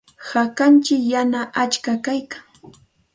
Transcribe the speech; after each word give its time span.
Hakantsik 0.29 1.01
yana 1.11 1.41
aqcham 1.61 1.97
kaykan. 2.05 2.43